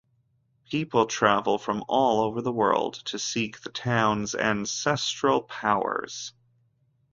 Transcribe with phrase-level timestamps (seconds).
[0.71, 6.33] People travel from all over the world to seek the town’s ancestral powers.